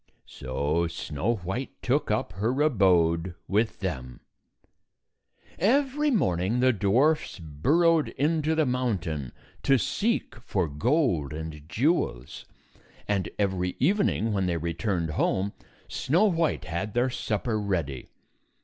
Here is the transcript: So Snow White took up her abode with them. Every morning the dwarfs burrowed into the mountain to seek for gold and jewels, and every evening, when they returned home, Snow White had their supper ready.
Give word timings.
So 0.25 0.87
Snow 0.87 1.35
White 1.35 1.79
took 1.83 2.09
up 2.09 2.33
her 2.33 2.59
abode 2.63 3.35
with 3.47 3.81
them. 3.81 4.21
Every 5.59 6.09
morning 6.09 6.59
the 6.59 6.73
dwarfs 6.73 7.37
burrowed 7.37 8.07
into 8.09 8.55
the 8.55 8.65
mountain 8.65 9.31
to 9.61 9.77
seek 9.77 10.33
for 10.37 10.67
gold 10.67 11.33
and 11.33 11.69
jewels, 11.69 12.45
and 13.07 13.29
every 13.37 13.75
evening, 13.79 14.33
when 14.33 14.47
they 14.47 14.57
returned 14.57 15.11
home, 15.11 15.53
Snow 15.87 16.23
White 16.25 16.65
had 16.65 16.95
their 16.95 17.11
supper 17.11 17.59
ready. 17.61 18.07